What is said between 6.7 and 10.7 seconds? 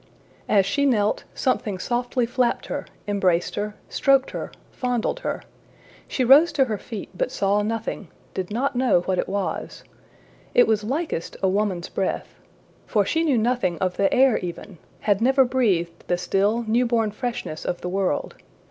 feet but saw nothing, did not know what it was. It